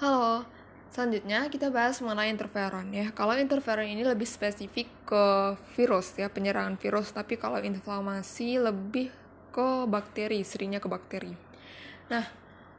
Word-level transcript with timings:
Halo, 0.00 0.48
selanjutnya 0.88 1.52
kita 1.52 1.68
bahas 1.68 2.00
mengenai 2.00 2.32
interferon 2.32 2.88
ya. 2.96 3.12
Kalau 3.12 3.36
interferon 3.36 3.84
ini 3.84 4.00
lebih 4.00 4.24
spesifik 4.24 4.88
ke 5.04 5.24
virus 5.76 6.16
ya, 6.16 6.32
penyerangan 6.32 6.80
virus, 6.80 7.12
tapi 7.12 7.36
kalau 7.36 7.60
inflamasi 7.60 8.56
lebih 8.56 9.12
ke 9.52 9.84
bakteri, 9.84 10.40
seringnya 10.40 10.80
ke 10.80 10.88
bakteri. 10.88 11.36
Nah, 12.08 12.24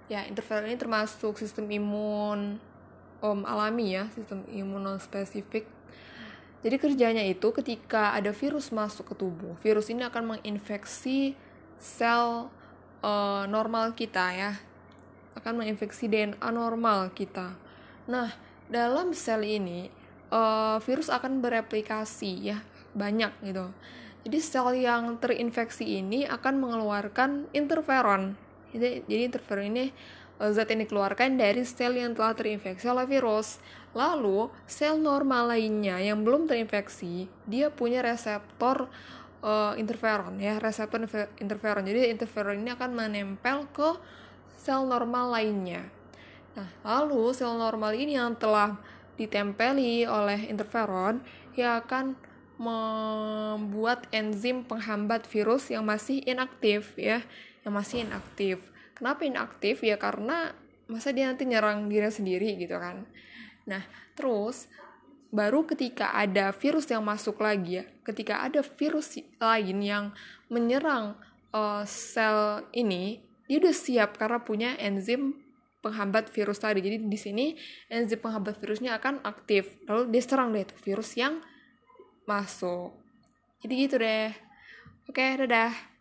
ya 0.10 0.26
interferon 0.26 0.66
ini 0.66 0.78
termasuk 0.82 1.38
sistem 1.38 1.70
imun 1.70 2.58
um, 3.22 3.40
alami 3.46 3.94
ya, 3.94 4.10
sistem 4.18 4.42
imunospesifik. 4.50 5.70
Jadi 6.66 6.76
kerjanya 6.82 7.22
itu 7.22 7.54
ketika 7.54 8.18
ada 8.18 8.34
virus 8.34 8.74
masuk 8.74 9.14
ke 9.14 9.16
tubuh, 9.20 9.54
virus 9.62 9.92
ini 9.94 10.02
akan 10.02 10.34
menginfeksi 10.34 11.38
sel 11.78 12.50
uh, 13.06 13.44
normal 13.46 13.94
kita 13.94 14.32
ya, 14.34 14.52
akan 15.38 15.64
menginfeksi 15.64 16.10
DNA 16.10 16.50
normal 16.54 17.14
kita. 17.14 17.54
Nah, 18.10 18.34
dalam 18.68 19.14
sel 19.14 19.46
ini 19.46 19.88
uh, 20.34 20.78
virus 20.82 21.08
akan 21.14 21.40
bereplikasi 21.40 22.32
ya 22.54 22.58
banyak 22.98 23.32
gitu. 23.46 23.70
Jadi 24.24 24.40
sel 24.40 24.68
yang 24.80 25.20
terinfeksi 25.20 26.00
ini 26.00 26.24
akan 26.24 26.64
mengeluarkan 26.64 27.52
interferon. 27.52 28.40
Jadi, 28.72 29.04
jadi 29.06 29.22
interferon 29.30 29.66
ini 29.68 29.86
uh, 30.40 30.50
zat 30.50 30.72
yang 30.72 30.88
dikeluarkan 30.88 31.36
dari 31.36 31.62
sel 31.68 32.00
yang 32.00 32.16
telah 32.16 32.34
terinfeksi 32.34 32.88
oleh 32.88 33.06
virus. 33.06 33.60
Lalu 33.94 34.50
sel 34.66 34.98
normal 34.98 35.54
lainnya 35.54 36.02
yang 36.02 36.26
belum 36.26 36.50
terinfeksi, 36.50 37.30
dia 37.46 37.70
punya 37.70 38.02
reseptor 38.02 38.90
uh, 39.44 39.78
interferon 39.78 40.40
ya, 40.40 40.58
reseptor 40.58 41.04
interferon. 41.38 41.84
Jadi 41.86 42.10
interferon 42.10 42.58
ini 42.58 42.74
akan 42.74 42.90
menempel 42.96 43.70
ke 43.76 43.90
sel 44.64 44.88
normal 44.88 45.36
lainnya. 45.36 45.84
Nah, 46.56 46.70
lalu 46.88 47.36
sel 47.36 47.52
normal 47.60 47.92
ini 48.00 48.16
yang 48.16 48.40
telah 48.40 48.80
ditempeli 49.20 50.08
oleh 50.08 50.48
interferon 50.48 51.20
ya 51.54 51.84
akan 51.84 52.16
membuat 52.56 54.08
enzim 54.16 54.64
penghambat 54.64 55.28
virus 55.28 55.68
yang 55.68 55.84
masih 55.84 56.24
inaktif 56.24 56.96
ya, 56.96 57.20
yang 57.68 57.74
masih 57.76 58.08
inaktif. 58.08 58.64
Kenapa 58.96 59.28
inaktif? 59.28 59.84
Ya 59.84 60.00
karena 60.00 60.56
masa 60.88 61.12
dia 61.12 61.28
nanti 61.28 61.44
nyerang 61.44 61.92
diri 61.92 62.08
sendiri 62.08 62.56
gitu 62.56 62.80
kan. 62.80 63.04
Nah, 63.68 63.84
terus 64.16 64.72
baru 65.34 65.66
ketika 65.66 66.14
ada 66.14 66.54
virus 66.54 66.88
yang 66.88 67.04
masuk 67.04 67.42
lagi 67.42 67.82
ya, 67.82 67.86
ketika 68.06 68.46
ada 68.46 68.62
virus 68.62 69.18
lain 69.42 69.78
yang 69.82 70.06
menyerang 70.48 71.18
uh, 71.52 71.84
sel 71.90 72.70
ini, 72.72 73.20
dia 73.54 73.62
udah 73.62 73.76
siap 73.78 74.18
karena 74.18 74.42
punya 74.42 74.74
enzim 74.82 75.38
penghambat 75.86 76.34
virus 76.34 76.58
tadi. 76.58 76.82
Jadi 76.82 77.06
di 77.06 77.20
sini 77.22 77.54
enzim 77.86 78.18
penghambat 78.18 78.58
virusnya 78.58 78.98
akan 78.98 79.22
aktif. 79.22 79.78
Lalu 79.86 80.10
dia 80.10 80.26
serang 80.26 80.50
deh 80.50 80.66
tuh 80.66 80.82
virus 80.82 81.14
yang 81.14 81.38
masuk. 82.26 82.98
Jadi 83.62 83.74
gitu 83.78 84.02
deh. 84.02 84.34
Oke, 85.06 85.38
dadah. 85.38 85.93